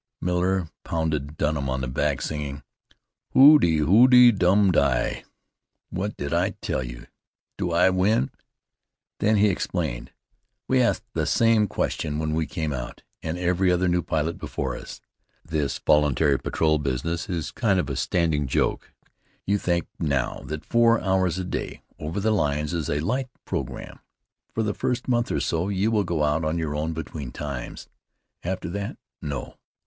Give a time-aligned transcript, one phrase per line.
[0.19, 2.63] Miller pounded Dunham on the back, singing,
[3.35, 5.23] "Hi doo dedoo dum di.
[5.91, 7.05] What did I tell you!
[7.59, 8.31] Do I win?"
[9.19, 10.09] Then he explained.
[10.67, 14.75] "We asked the same question when we came out, and every other new pilot before
[14.75, 15.01] us.
[15.45, 18.93] This voluntary patrol business is a kind of standing joke.
[19.45, 23.99] You think, now, that four hours a day over the lines is a light programme.
[24.55, 27.87] For the first month or so you will go out on your own between times.
[28.43, 29.57] After that, no.